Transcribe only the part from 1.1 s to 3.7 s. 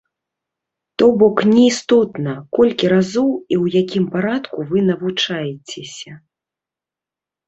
бок, не істотна, колькі разоў і